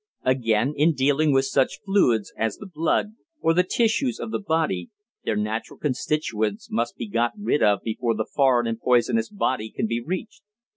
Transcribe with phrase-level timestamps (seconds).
[0.25, 3.09] Again, in dealing with such fluids as the blood,
[3.39, 4.89] or the tissues of the body,
[5.25, 9.85] their natural constituents must be got rid of before the foreign and poisonous body can
[9.85, 10.41] be reached.